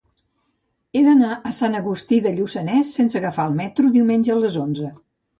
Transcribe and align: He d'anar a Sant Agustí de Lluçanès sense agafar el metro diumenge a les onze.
He 0.93 1.01
d'anar 1.07 1.33
a 1.49 1.51
Sant 1.57 1.79
Agustí 1.79 2.17
de 2.27 2.31
Lluçanès 2.37 2.93
sense 2.99 3.19
agafar 3.19 3.45
el 3.51 3.59
metro 3.59 3.91
diumenge 3.97 4.33
a 4.37 4.39
les 4.39 4.57
onze. 4.63 4.91